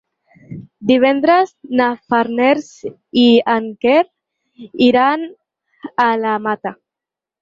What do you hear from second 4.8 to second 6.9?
iran a la Mata.